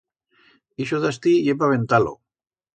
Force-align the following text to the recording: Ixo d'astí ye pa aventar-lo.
Ixo 0.85 1.01
d'astí 1.05 1.35
ye 1.43 1.59
pa 1.61 1.71
aventar-lo. 1.71 2.19